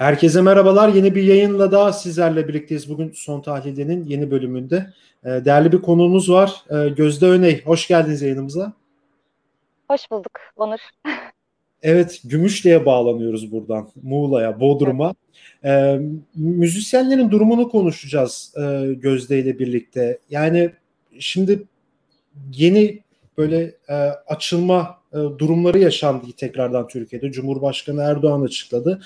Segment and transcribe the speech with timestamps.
[0.00, 0.88] Herkese merhabalar.
[0.88, 2.90] Yeni bir yayınla daha sizlerle birlikteyiz.
[2.90, 4.86] Bugün Son Tahlil'in yeni bölümünde.
[5.24, 6.64] Ee, değerli bir konuğumuz var.
[6.70, 7.64] Ee, Gözde Öney.
[7.64, 8.72] Hoş geldiniz yayınımıza.
[9.90, 10.78] Hoş bulduk Onur.
[11.82, 13.88] Evet, Gümüşlü'ye bağlanıyoruz buradan.
[14.02, 15.14] Muğla'ya, Bodrum'a.
[15.64, 16.00] Ee,
[16.34, 20.18] müzisyenlerin durumunu konuşacağız e, Gözde ile birlikte.
[20.30, 20.70] Yani
[21.18, 21.62] şimdi
[22.52, 23.02] yeni
[23.38, 23.94] böyle e,
[24.26, 27.32] açılma durumları yaşandı tekrardan Türkiye'de.
[27.32, 29.00] Cumhurbaşkanı Erdoğan açıkladı.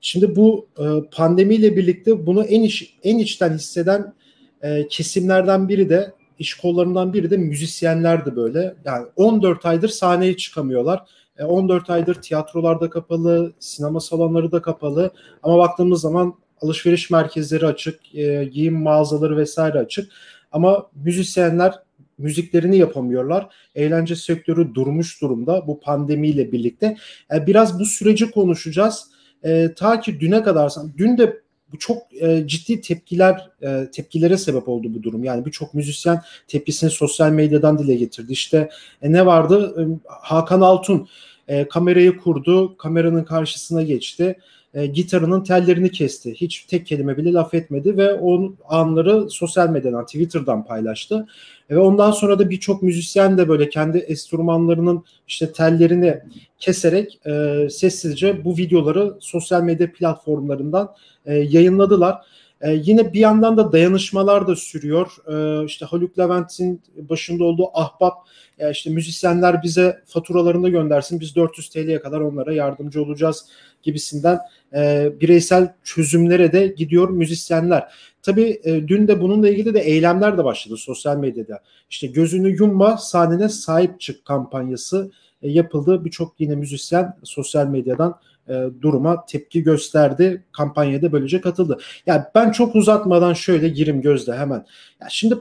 [0.00, 4.14] Şimdi bu e, pandemiyle birlikte bunu en iç, en içten hisseden
[4.62, 8.74] e, kesimlerden biri de iş kollarından biri de müzisyenlerdi böyle.
[8.84, 11.02] Yani 14 aydır sahneye çıkamıyorlar.
[11.38, 15.10] E, 14 aydır tiyatrolarda kapalı, sinema salonları da kapalı.
[15.42, 20.12] Ama baktığımız zaman alışveriş merkezleri açık, e, giyim mağazaları vesaire açık.
[20.52, 21.74] Ama müzisyenler
[22.18, 23.48] müziklerini yapamıyorlar.
[23.74, 26.96] Eğlence sektörü durmuş durumda bu pandemiyle birlikte.
[27.30, 29.10] Yani biraz bu süreci konuşacağız
[29.44, 34.68] e, ta ki düne kadar dün de bu çok e, ciddi tepkiler e, tepkilere sebep
[34.68, 35.24] oldu bu durum.
[35.24, 38.32] Yani birçok müzisyen tepkisini sosyal medyadan dile getirdi.
[38.32, 38.70] İşte
[39.02, 39.74] e, ne vardı?
[39.78, 41.08] E, Hakan Altun
[41.48, 44.38] e, kamerayı kurdu, kameranın karşısına geçti.
[44.74, 46.34] E, gitarının tellerini kesti.
[46.34, 51.26] Hiç tek kelime bile laf etmedi ve o anları sosyal medyadan, Twitter'dan paylaştı.
[51.70, 56.20] Ve ondan sonra da birçok müzisyen de böyle kendi enstrümanlarının işte tellerini
[56.58, 60.94] keserek e, sessizce bu videoları sosyal medya platformlarından
[61.26, 62.16] e, yayınladılar.
[62.62, 65.16] E, yine bir yandan da dayanışmalar da sürüyor.
[65.32, 68.14] E, işte Haluk Levent'in başında olduğu Ahbap
[68.58, 73.46] e, işte müzisyenler bize faturalarını göndersin biz 400 TL'ye kadar onlara yardımcı olacağız
[73.82, 74.38] gibisinden
[74.74, 77.88] e, bireysel çözümlere de gidiyor müzisyenler.
[78.22, 81.62] Tabii e, dün de bununla ilgili de eylemler de başladı sosyal medyada.
[81.90, 85.10] İşte gözünü yumma sahnene sahip çık kampanyası
[85.42, 86.04] e, yapıldı.
[86.04, 90.44] Birçok yine müzisyen sosyal medyadan e, duruma tepki gösterdi.
[90.52, 91.78] Kampanyaya da böylece katıldı.
[92.06, 94.66] Yani ben çok uzatmadan şöyle girim gözle hemen.
[95.00, 95.34] Ya şimdi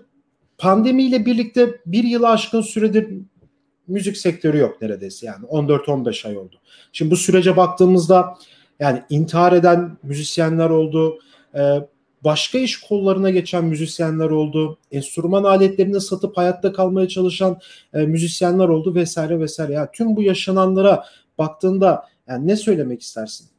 [0.57, 3.07] pandemiyle birlikte bir yılı aşkın süredir
[3.87, 6.55] müzik sektörü yok neredeyse yani 14-15 ay oldu.
[6.91, 8.37] Şimdi bu sürece baktığımızda
[8.79, 11.19] yani intihar eden müzisyenler oldu,
[11.55, 11.61] e,
[12.23, 17.59] başka iş kollarına geçen müzisyenler oldu, enstrüman aletlerini satıp hayatta kalmaya çalışan
[17.93, 19.73] e, müzisyenler oldu vesaire vesaire.
[19.73, 21.05] Yani tüm bu yaşananlara
[21.37, 23.49] baktığında yani ne söylemek istersin?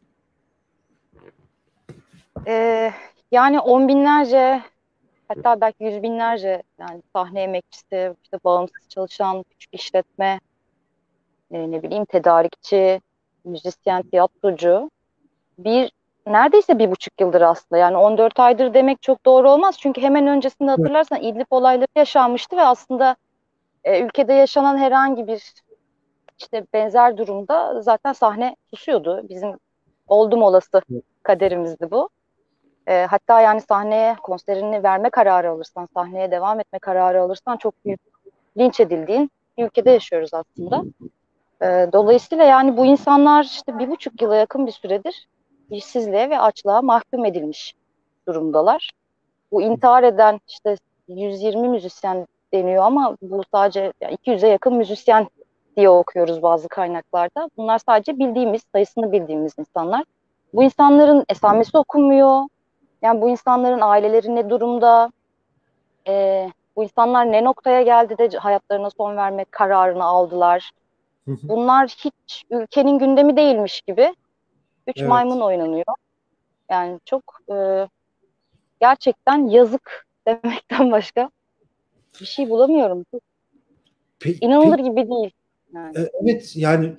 [2.46, 2.92] Ee,
[3.32, 4.62] yani on binlerce
[5.28, 10.40] hatta belki yüz binlerce yani sahne emekçisi, işte bağımsız çalışan küçük işletme,
[11.50, 13.00] e, ne bileyim tedarikçi,
[13.44, 14.90] müzisyen, tiyatrocu
[15.58, 15.92] bir
[16.26, 20.70] neredeyse bir buçuk yıldır aslında yani 14 aydır demek çok doğru olmaz çünkü hemen öncesinde
[20.70, 21.22] hatırlarsan.
[21.22, 23.16] İdlib olayları yaşanmıştı ve aslında
[23.84, 25.52] e, ülkede yaşanan herhangi bir
[26.42, 29.28] işte benzer durumda zaten sahne susuyordu.
[29.28, 29.58] Bizim
[30.08, 30.82] oldum olası
[31.22, 32.08] kaderimizdi bu.
[32.86, 38.00] E, hatta yani sahneye konserini verme kararı alırsan, sahneye devam etme kararı alırsan çok büyük
[38.58, 40.84] linç edildiğin bir ülkede yaşıyoruz aslında.
[41.62, 45.28] E, dolayısıyla yani bu insanlar işte bir buçuk yıla yakın bir süredir
[45.70, 47.74] işsizliğe ve açlığa mahkum edilmiş
[48.28, 48.90] durumdalar.
[49.52, 50.76] Bu intihar eden işte
[51.08, 55.28] 120 müzisyen deniyor ama bu sadece yani 200'e yakın müzisyen
[55.76, 57.50] diye okuyoruz bazı kaynaklarda.
[57.56, 60.04] Bunlar sadece bildiğimiz, sayısını bildiğimiz insanlar.
[60.54, 62.42] Bu insanların esamesi okunmuyor.
[63.02, 65.10] Yani bu insanların aileleri ne durumda?
[66.08, 70.72] Ee, bu insanlar ne noktaya geldi de hayatlarına son vermek kararını aldılar?
[71.26, 74.14] Bunlar hiç ülkenin gündemi değilmiş gibi.
[74.86, 75.08] Üç evet.
[75.08, 75.84] maymun oynanıyor.
[76.70, 77.22] Yani çok
[77.52, 77.88] e,
[78.80, 81.30] gerçekten yazık demekten başka
[82.20, 83.04] bir şey bulamıyorum.
[84.20, 85.30] Pe- İnanılır pe- gibi değil.
[85.74, 85.98] Yani.
[85.98, 86.92] E, evet yani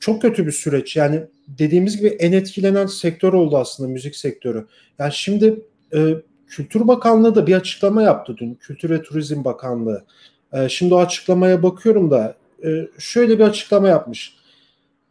[0.00, 0.96] çok kötü bir süreç.
[0.96, 4.66] Yani dediğimiz gibi en etkilenen sektör oldu aslında müzik sektörü.
[4.98, 5.62] Yani şimdi
[5.94, 6.14] e,
[6.46, 8.54] Kültür Bakanlığı da bir açıklama yaptı dün.
[8.54, 10.04] Kültür ve Turizm Bakanlığı.
[10.52, 12.68] E, şimdi o açıklamaya bakıyorum da e,
[12.98, 14.36] şöyle bir açıklama yapmış.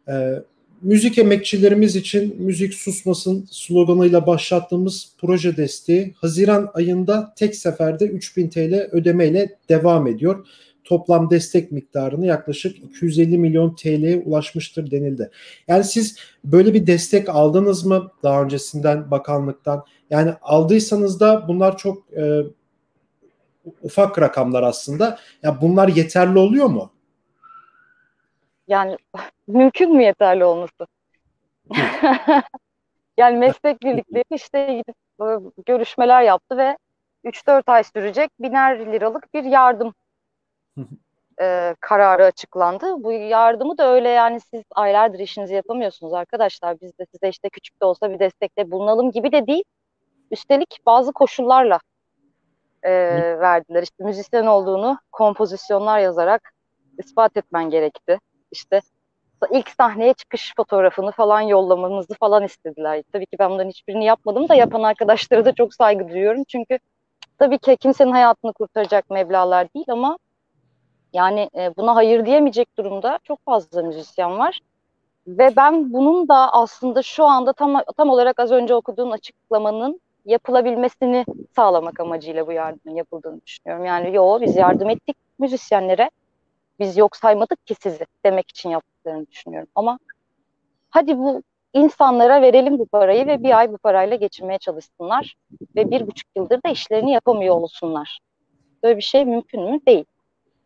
[0.08, 0.42] E,
[0.82, 8.88] müzik emekçilerimiz için müzik susmasın sloganıyla başlattığımız proje desteği Haziran ayında tek seferde 3000 TL
[8.92, 10.46] ödemeyle devam ediyor
[10.88, 15.30] toplam destek miktarını yaklaşık 250 milyon TL'ye ulaşmıştır denildi.
[15.68, 19.84] Yani siz böyle bir destek aldınız mı daha öncesinden bakanlıktan?
[20.10, 22.42] Yani aldıysanız da bunlar çok e,
[23.82, 25.18] ufak rakamlar aslında.
[25.42, 26.90] Ya bunlar yeterli oluyor mu?
[28.68, 28.96] Yani
[29.46, 30.86] mümkün mü yeterli olması?
[33.16, 35.26] yani meslek birlikleri işte gidip e,
[35.66, 36.76] görüşmeler yaptı ve
[37.24, 39.94] 3-4 ay sürecek biner liralık bir yardım
[41.40, 43.04] e, kararı açıklandı.
[43.04, 46.80] Bu yardımı da öyle yani siz aylardır işinizi yapamıyorsunuz arkadaşlar.
[46.80, 49.64] Biz de size işte küçük de olsa bir destekte bulunalım gibi de değil.
[50.30, 51.78] Üstelik bazı koşullarla
[52.82, 52.92] e,
[53.40, 53.82] verdiler.
[53.82, 56.52] İşte müzisyen olduğunu kompozisyonlar yazarak
[56.98, 58.18] ispat etmen gerekti.
[58.50, 58.80] İşte
[59.50, 63.02] ilk sahneye çıkış fotoğrafını falan yollamamızı falan istediler.
[63.12, 66.44] Tabii ki ben bunların hiçbirini yapmadım da yapan arkadaşlara da çok saygı duyuyorum.
[66.44, 66.78] Çünkü
[67.38, 70.18] tabii ki kimsenin hayatını kurtaracak meblalar değil ama
[71.12, 74.60] yani e, buna hayır diyemeyecek durumda çok fazla müzisyen var.
[75.26, 81.24] Ve ben bunun da aslında şu anda tam tam olarak az önce okuduğun açıklamanın yapılabilmesini
[81.56, 83.84] sağlamak amacıyla bu yardımın yapıldığını düşünüyorum.
[83.84, 86.10] Yani yo biz yardım ettik müzisyenlere.
[86.80, 89.68] Biz yok saymadık ki sizi demek için yaptıklarını düşünüyorum.
[89.74, 89.98] Ama
[90.90, 95.34] hadi bu insanlara verelim bu parayı ve bir ay bu parayla geçinmeye çalışsınlar
[95.76, 98.20] ve bir buçuk yıldır da işlerini yapamıyor olsunlar.
[98.82, 99.80] Böyle bir şey mümkün mü?
[99.86, 100.04] Değil.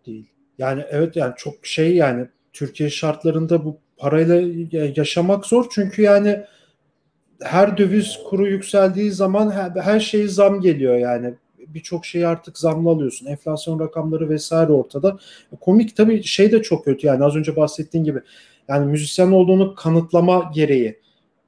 [0.06, 0.31] Değil.
[0.58, 4.43] Yani evet yani çok şey yani Türkiye şartlarında bu parayla
[4.96, 6.40] yaşamak zor çünkü yani
[7.43, 11.34] her döviz kuru yükseldiği zaman her, her şeye zam geliyor yani
[11.75, 13.26] birçok şeyi artık zamlı alıyorsun.
[13.26, 15.19] Enflasyon rakamları vesaire ortada.
[15.60, 18.20] Komik tabii şey de çok kötü yani az önce bahsettiğin gibi.
[18.69, 21.00] Yani müzisyen olduğunu kanıtlama gereği.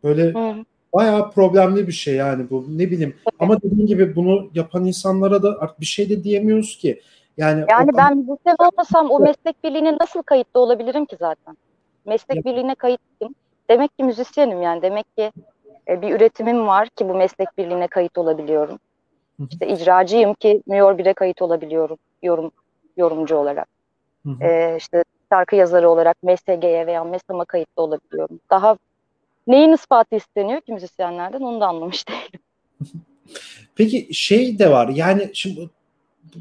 [0.04, 0.64] Böyle Hı.
[0.92, 3.14] bayağı problemli bir şey yani bu ne bileyim.
[3.38, 7.00] Ama dediğin gibi bunu yapan insanlara da artık bir şey de diyemiyoruz ki.
[7.36, 11.56] Yani, yani o, ben müzisyen olmasam o meslek birliğine nasıl kayıtlı olabilirim ki zaten?
[12.06, 12.44] Meslek ya.
[12.44, 13.34] birliğine kayıtlıyım.
[13.70, 14.82] Demek ki müzisyenim yani.
[14.82, 15.32] Demek ki
[15.88, 18.78] e, bir üretimim var ki bu meslek birliğine kayıt olabiliyorum.
[19.50, 22.50] İşte icracıyım ki New 1'e kayıt olabiliyorum yorum
[22.96, 23.68] yorumcu olarak.
[24.26, 24.44] Hı hı.
[24.44, 28.40] E, işte şarkı yazarı olarak MSG'ye veya MESAM'a kayıtlı olabiliyorum.
[28.50, 28.76] Daha
[29.46, 32.40] neyin ispatı isteniyor ki müzisyenlerden onu da anlamış değilim.
[33.74, 35.70] Peki şey de var yani şimdi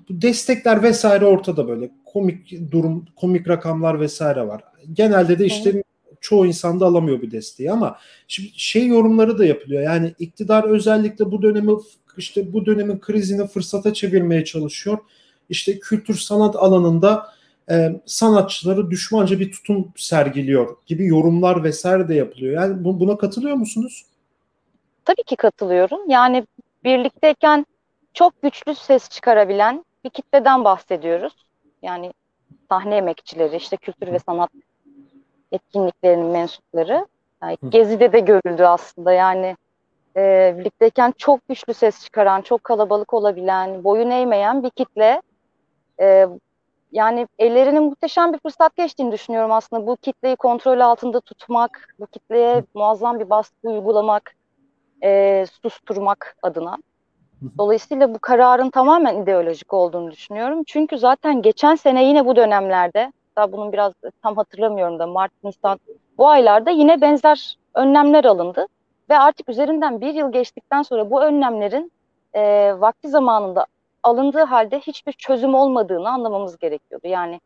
[0.09, 4.63] destekler vesaire ortada böyle komik durum, komik rakamlar vesaire var.
[4.93, 5.81] Genelde de işte Hı.
[6.21, 7.97] çoğu insan da alamıyor bu desteği ama
[8.27, 9.83] şimdi şey yorumları da yapılıyor.
[9.83, 11.71] Yani iktidar özellikle bu dönemi
[12.17, 14.97] işte bu dönemin krizini fırsata çevirmeye çalışıyor.
[15.49, 17.33] İşte kültür sanat alanında
[17.71, 22.53] e, sanatçıları düşmanca bir tutum sergiliyor gibi yorumlar vesaire de yapılıyor.
[22.53, 24.05] Yani bu, buna katılıyor musunuz?
[25.05, 26.09] Tabii ki katılıyorum.
[26.09, 26.45] Yani
[26.83, 27.65] birlikteyken
[28.13, 31.45] çok güçlü ses çıkarabilen bir kitleden bahsediyoruz.
[31.81, 32.13] Yani
[32.69, 34.49] sahne emekçileri, işte kültür ve sanat
[35.51, 37.07] etkinliklerinin mensupları.
[37.41, 39.13] Yani Gezi'de de görüldü aslında.
[39.13, 39.55] Yani
[40.17, 45.21] e, birlikteyken çok güçlü ses çıkaran, çok kalabalık olabilen, boyun eğmeyen bir kitle.
[46.01, 46.27] E,
[46.91, 49.87] yani ellerinin muhteşem bir fırsat geçtiğini düşünüyorum aslında.
[49.87, 54.35] Bu kitleyi kontrol altında tutmak, bu kitleye muazzam bir baskı uygulamak,
[55.03, 56.77] e, susturmak adına.
[57.57, 60.63] Dolayısıyla bu kararın tamamen ideolojik olduğunu düşünüyorum.
[60.67, 65.79] Çünkü zaten geçen sene yine bu dönemlerde, daha bunun biraz tam hatırlamıyorum da Mart, Nisan
[66.17, 68.67] bu aylarda yine benzer önlemler alındı.
[69.09, 71.91] Ve artık üzerinden bir yıl geçtikten sonra bu önlemlerin
[72.33, 73.65] e, vakti zamanında
[74.03, 77.07] alındığı halde hiçbir çözüm olmadığını anlamamız gerekiyordu.
[77.07, 77.39] Yani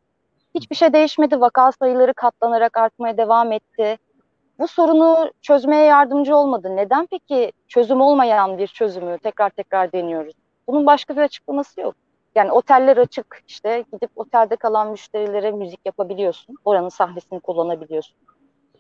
[0.56, 3.98] hiçbir şey değişmedi, vaka sayıları katlanarak artmaya devam etti.
[4.60, 6.76] Bu sorunu çözmeye yardımcı olmadı.
[6.76, 10.34] Neden peki çözüm olmayan bir çözümü tekrar tekrar deniyoruz?
[10.68, 11.96] Bunun başka bir açıklaması yok.
[12.36, 16.56] Yani oteller açık işte gidip otelde kalan müşterilere müzik yapabiliyorsun.
[16.66, 18.18] Oranın sahnesini kullanabiliyorsun.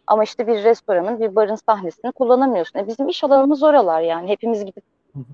[0.07, 2.79] Ama işte bir restoranın, bir barın sahnesini kullanamıyorsun.
[2.79, 4.29] E bizim iş alanımız oralar yani.
[4.29, 4.83] Hepimiz gidip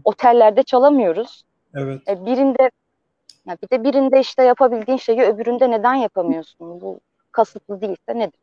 [0.03, 1.43] otellerde çalamıyoruz.
[1.75, 2.01] Evet.
[2.07, 2.69] E birinde
[3.47, 6.81] ya bir de birinde işte yapabildiğin şeyi öbüründe neden yapamıyorsun?
[6.81, 6.99] Bu
[7.31, 8.39] kasıtlı değilse nedir?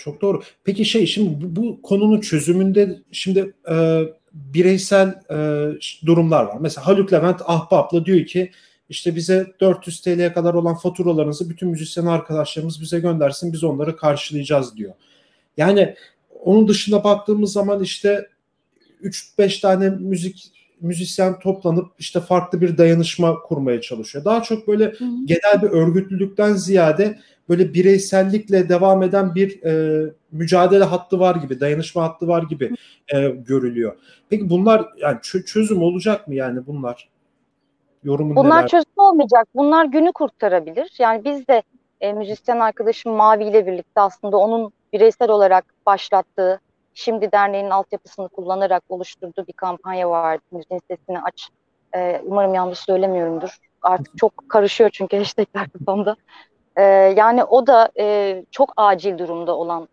[0.00, 0.42] Çok doğru.
[0.64, 4.02] Peki şey şimdi bu, bu konunun çözümünde şimdi e,
[4.32, 5.36] bireysel e,
[6.06, 6.56] durumlar var.
[6.60, 8.50] Mesela Haluk Levent Ahbap'la diyor ki
[8.88, 14.76] işte bize 400 TL'ye kadar olan faturalarınızı bütün müzisyen arkadaşlarımız bize göndersin biz onları karşılayacağız
[14.76, 14.92] diyor.
[15.56, 15.94] Yani
[16.44, 18.28] onun dışında baktığımız zaman işte
[19.02, 24.24] 3-5 tane müzik müzisyen toplanıp işte farklı bir dayanışma kurmaya çalışıyor.
[24.24, 27.18] Daha çok böyle genel bir örgütlülükten ziyade
[27.50, 32.76] böyle bireysellikle devam eden bir e, mücadele hattı var gibi, dayanışma hattı var gibi
[33.14, 33.96] e, görülüyor.
[34.30, 37.08] Peki bunlar yani çözüm olacak mı yani bunlar?
[38.04, 38.68] Yorumun Bunlar neler?
[38.68, 39.48] çözüm olmayacak.
[39.54, 40.92] Bunlar günü kurtarabilir.
[40.98, 41.62] Yani biz de
[42.00, 46.60] e, müzisyen arkadaşım Mavi ile birlikte aslında onun bireysel olarak başlattığı
[46.94, 50.42] Şimdi derneğin altyapısını kullanarak oluşturduğu bir kampanya vardı.
[50.50, 51.48] Müziğin sesini aç.
[51.94, 53.58] E, umarım yanlış söylemiyorumdur.
[53.82, 56.16] Artık çok karışıyor çünkü hashtagler kafamda.
[56.80, 56.82] E,
[57.16, 59.88] yani o da e, çok acil durumda olan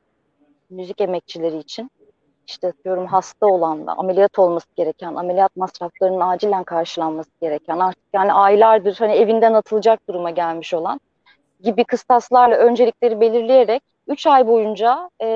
[0.70, 1.92] müzik emekçileri için.
[2.48, 8.34] İşte diyorum hasta olan da ameliyat olması gereken, ameliyat masraflarının acilen karşılanması gereken artık yani
[8.34, 11.00] aylardır hani evinden atılacak duruma gelmiş olan
[11.64, 15.28] gibi kıstaslarla öncelikleri belirleyerek 3 ay boyunca e,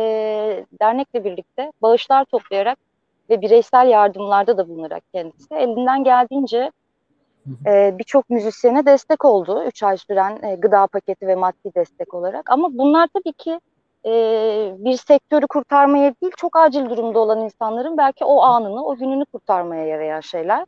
[0.81, 2.77] dernekle birlikte bağışlar toplayarak
[3.29, 6.71] ve bireysel yardımlarda da bulunarak kendisi elinden geldiğince
[7.65, 9.63] e, birçok müzisyene destek oldu.
[9.67, 12.49] 3 ay süren e, gıda paketi ve maddi destek olarak.
[12.49, 13.59] Ama bunlar tabii ki
[14.05, 14.11] e,
[14.77, 19.85] bir sektörü kurtarmaya değil, çok acil durumda olan insanların belki o anını, o gününü kurtarmaya
[19.85, 20.65] yarayan şeyler.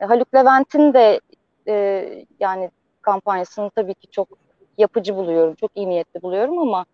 [0.00, 1.20] E, Haluk Levent'in de
[1.68, 2.06] e,
[2.40, 2.70] yani
[3.02, 4.28] kampanyasını tabii ki çok
[4.78, 6.86] yapıcı buluyorum, çok iyi niyetli buluyorum ama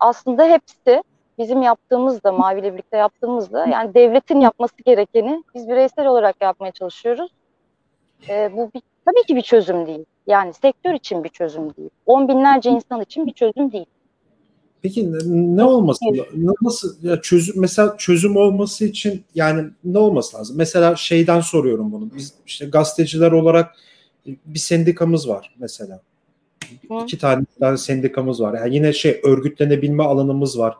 [0.00, 1.02] aslında hepsi
[1.38, 7.30] bizim yaptığımızda, Mavi ile birlikte yaptığımızda yani devletin yapması gerekeni biz bireysel olarak yapmaya çalışıyoruz.
[8.28, 10.04] E, bu bir, tabii ki bir çözüm değil.
[10.26, 11.90] Yani sektör için bir çözüm değil.
[12.06, 13.86] On binlerce insan için bir çözüm değil.
[14.82, 15.18] Peki ne,
[15.56, 16.04] ne olması
[16.62, 20.56] nasıl ya çözüm mesela çözüm olması için yani ne olması lazım?
[20.58, 22.10] Mesela şeyden soruyorum bunu.
[22.16, 23.76] Biz işte gazeteciler olarak
[24.26, 26.00] bir sendikamız var mesela.
[26.88, 26.94] Hı.
[27.02, 28.54] İki tane, tane sendikamız var.
[28.54, 30.76] Yani yine şey örgütlenebilme alanımız var.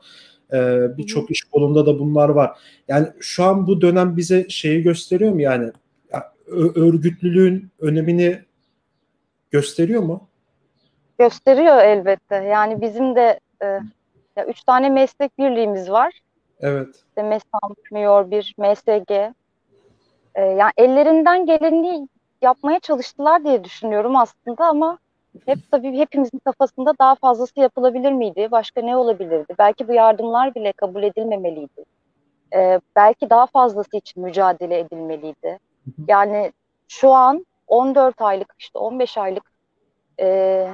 [0.53, 2.59] Ee, Birçok iş kolunda da bunlar var.
[2.89, 5.73] Yani şu an bu dönem bize şeyi gösteriyor mu yani
[6.47, 8.39] örgütlülüğün önemini
[9.51, 10.29] gösteriyor mu?
[11.19, 12.35] Gösteriyor elbette.
[12.35, 13.67] Yani bizim de e,
[14.37, 16.21] ya üç tane meslek birliğimiz var.
[16.61, 16.95] Evet.
[17.09, 19.11] İşte MESAM, MIOR bir MSG.
[20.35, 22.09] E, yani ellerinden geleni
[22.43, 24.99] yapmaya çalıştılar diye düşünüyorum aslında ama
[25.47, 28.49] hep tabii hepimizin kafasında daha fazlası yapılabilir miydi?
[28.51, 29.55] Başka ne olabilirdi?
[29.59, 31.85] Belki bu yardımlar bile kabul edilmemeliydi.
[32.55, 35.59] Ee, belki daha fazlası için mücadele edilmeliydi.
[36.09, 36.53] Yani
[36.89, 39.53] şu an 14 aylık işte 15 aylık
[40.21, 40.69] e,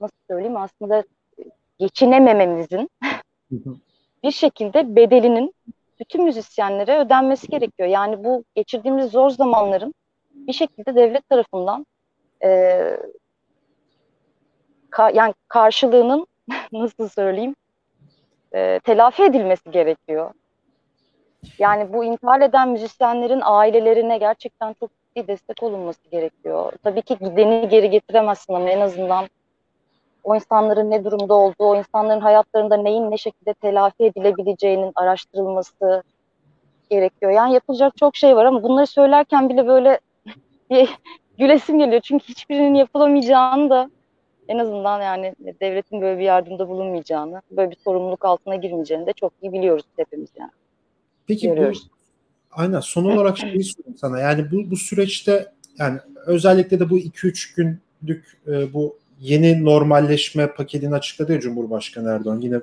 [0.00, 1.04] nasıl söyleyeyim aslında
[1.78, 2.90] geçinemememizin
[4.22, 5.54] bir şekilde bedelinin
[6.00, 7.88] bütün müzisyenlere ödenmesi gerekiyor.
[7.88, 9.94] Yani bu geçirdiğimiz zor zamanların
[10.34, 11.86] bir şekilde devlet tarafından
[12.44, 12.80] e,
[14.90, 16.26] ka, yani karşılığının
[16.72, 17.54] nasıl söyleyeyim
[18.54, 20.32] e, telafi edilmesi gerekiyor.
[21.58, 26.72] Yani bu intihar eden müzisyenlerin ailelerine gerçekten çok ciddi destek olunması gerekiyor.
[26.82, 29.26] Tabii ki gideni geri getiremezsin ama en azından
[30.24, 36.02] o insanların ne durumda olduğu, o insanların hayatlarında neyin ne şekilde telafi edilebileceğinin araştırılması
[36.90, 37.32] gerekiyor.
[37.32, 40.00] Yani yapılacak çok şey var ama bunları söylerken bile böyle
[41.38, 42.00] gülesim geliyor.
[42.00, 43.90] Çünkü hiçbirinin yapılamayacağını da
[44.48, 49.32] en azından yani devletin böyle bir yardımda bulunmayacağını, böyle bir sorumluluk altına girmeyeceğini de çok
[49.42, 50.50] iyi biliyoruz hepimiz yani.
[51.30, 51.82] Peki görüyoruz.
[51.84, 51.90] bu
[52.50, 54.20] aynen son olarak şeyi sorayım sana.
[54.20, 60.94] Yani bu bu süreçte yani özellikle de bu 2-3 günlük e, bu yeni normalleşme paketini
[60.94, 62.40] açıkladı ya Cumhurbaşkanı Erdoğan.
[62.40, 62.60] Yine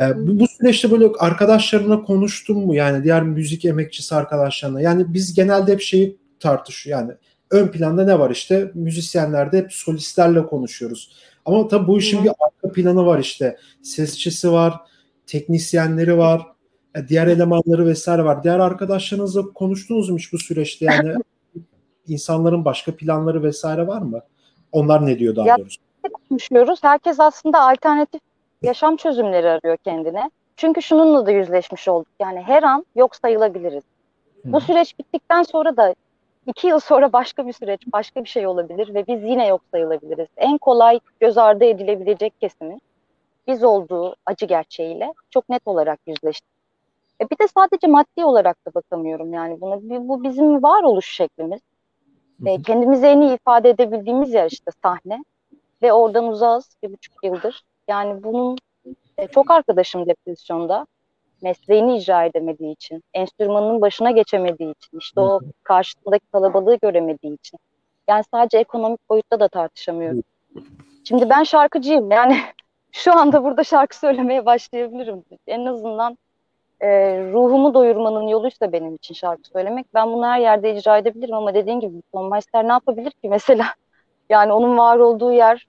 [0.00, 2.74] e, bu, bu süreçte böyle arkadaşlarına konuştun mu?
[2.74, 4.80] Yani diğer müzik emekçisi arkadaşlarına.
[4.80, 7.00] Yani biz genelde hep şeyi tartışıyor.
[7.00, 7.12] Yani
[7.50, 11.12] ön planda ne var işte müzisyenlerde hep solistlerle konuşuyoruz.
[11.44, 13.56] Ama tabii bu işin bir arka planı var işte.
[13.82, 14.74] Sesçisi var,
[15.26, 16.51] teknisyenleri var,
[17.08, 18.42] diğer elemanları vesaire var.
[18.42, 20.84] Diğer arkadaşlarınızla konuştunuz mu hiç bu süreçte?
[20.84, 21.14] Yani
[22.08, 24.20] insanların başka planları vesaire var mı?
[24.72, 25.80] Onlar ne diyor daha ya, doğrusu?
[26.28, 26.78] Konuşuyoruz.
[26.82, 28.20] Herkes aslında alternatif
[28.62, 30.30] yaşam çözümleri arıyor kendine.
[30.56, 32.08] Çünkü şununla da yüzleşmiş olduk.
[32.20, 33.82] Yani her an yok sayılabiliriz.
[34.42, 34.52] Hı.
[34.52, 35.94] Bu süreç bittikten sonra da
[36.46, 40.28] iki yıl sonra başka bir süreç, başka bir şey olabilir ve biz yine yok sayılabiliriz.
[40.36, 42.80] En kolay göz ardı edilebilecek kesimin
[43.46, 46.51] biz olduğu acı gerçeğiyle çok net olarak yüzleştik.
[47.22, 50.08] E bir de sadece maddi olarak da bakamıyorum yani buna.
[50.08, 51.60] Bu bizim varoluş şeklimiz.
[52.46, 55.24] E, kendimizi en iyi ifade edebildiğimiz yer işte sahne.
[55.82, 57.62] Ve oradan uzağız bir buçuk yıldır.
[57.88, 58.58] Yani bunun
[59.18, 60.86] e, çok arkadaşım depresyonda
[61.42, 67.58] mesleğini icra edemediği için, enstrümanının başına geçemediği için, işte o karşısındaki kalabalığı göremediği için.
[68.08, 70.22] Yani sadece ekonomik boyutta da tartışamıyorum.
[71.04, 72.38] Şimdi ben şarkıcıyım yani
[72.92, 75.24] şu anda burada şarkı söylemeye başlayabilirim.
[75.46, 76.18] En azından
[76.82, 76.88] e,
[77.32, 79.94] ruhumu doyurmanın yoluysa benim için şarkı söylemek.
[79.94, 83.66] Ben bunu her yerde icra edebilirim ama dediğin gibi Tom Meister ne yapabilir ki mesela?
[84.30, 85.66] Yani onun var olduğu yer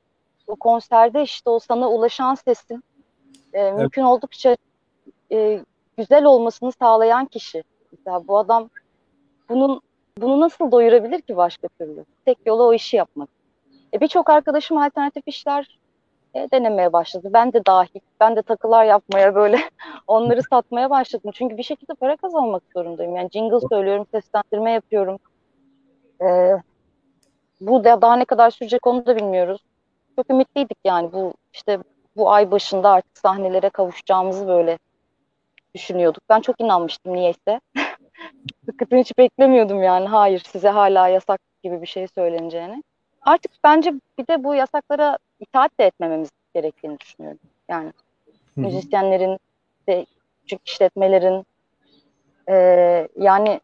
[0.47, 2.83] o konserde işte o sana ulaşan sesin
[3.53, 3.79] e, evet.
[3.79, 4.57] mümkün oldukça
[5.31, 5.59] e,
[5.97, 7.63] güzel olmasını sağlayan kişi.
[7.91, 8.69] Mesela bu adam
[9.49, 9.81] bunun
[10.17, 12.05] bunu nasıl doyurabilir ki başka türlü?
[12.25, 13.29] Tek yolu o işi yapmak.
[13.93, 15.79] E, Birçok arkadaşım alternatif işler
[16.33, 17.29] e, denemeye başladı.
[17.33, 17.99] Ben de dahil.
[18.19, 19.57] Ben de takılar yapmaya böyle
[20.07, 21.31] onları satmaya başladım.
[21.33, 23.15] Çünkü bir şekilde para kazanmak zorundayım.
[23.15, 25.19] Yani jingle söylüyorum, seslendirme yapıyorum.
[26.21, 26.51] E,
[27.61, 29.61] bu da daha ne kadar sürecek onu da bilmiyoruz.
[30.15, 31.79] Çok ümitliydik yani bu işte
[32.15, 34.77] bu ay başında artık sahnelere kavuşacağımızı böyle
[35.75, 36.23] düşünüyorduk.
[36.29, 37.59] Ben çok inanmıştım niyeyse.
[38.65, 40.07] Hakikaten hiç beklemiyordum yani.
[40.07, 42.83] Hayır size hala yasak gibi bir şey söyleneceğini.
[43.21, 47.39] Artık bence bir de bu yasaklara itaat de etmememiz gerektiğini düşünüyorum.
[47.69, 48.65] Yani Hı-hı.
[48.65, 49.39] müzisyenlerin
[49.87, 50.05] de
[50.41, 51.45] küçük işletmelerin
[52.49, 52.55] e,
[53.17, 53.61] yani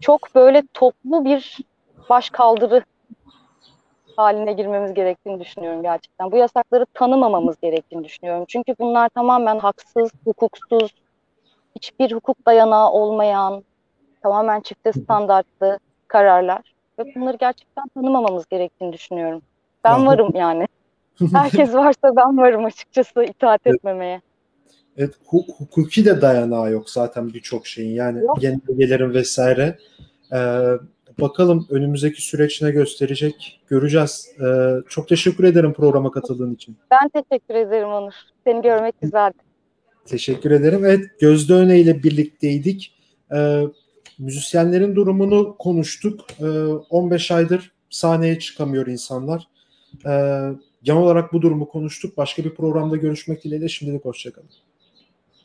[0.00, 1.58] çok böyle toplu bir
[2.08, 2.84] baş kaldırı
[4.16, 6.32] haline girmemiz gerektiğini düşünüyorum gerçekten.
[6.32, 8.44] Bu yasakları tanımamamız gerektiğini düşünüyorum.
[8.48, 10.94] Çünkü bunlar tamamen haksız, hukuksuz,
[11.76, 13.64] hiçbir hukuk dayanağı olmayan,
[14.22, 15.78] tamamen çifte standartlı
[16.08, 16.72] kararlar.
[16.98, 19.42] Ve bunları gerçekten tanımamamız gerektiğini düşünüyorum.
[19.84, 20.66] Ben varım yani.
[21.32, 24.20] Herkes varsa ben varım açıkçası itaat etmemeye.
[24.96, 27.94] Evet, hukuki de dayanağı yok zaten birçok şeyin.
[27.94, 28.40] Yani yok.
[28.40, 29.78] genelgelerin vesaire.
[30.32, 30.38] Ee,
[31.20, 34.28] bakalım önümüzdeki süreç ne gösterecek göreceğiz.
[34.40, 36.76] Ee, çok teşekkür ederim programa katıldığın için.
[36.90, 38.12] Ben teşekkür ederim Onur.
[38.46, 39.38] Seni görmek güzeldi.
[40.06, 40.84] Teşekkür ederim.
[40.84, 42.94] Evet Gözde Öne ile birlikteydik.
[43.34, 43.62] Ee,
[44.18, 46.20] müzisyenlerin durumunu konuştuk.
[46.40, 46.44] Ee,
[46.90, 49.48] 15 aydır sahneye çıkamıyor insanlar.
[50.06, 50.48] Ee,
[50.82, 52.16] genel olarak bu durumu konuştuk.
[52.16, 54.48] Başka bir programda görüşmek dileğiyle şimdilik hoşçakalın.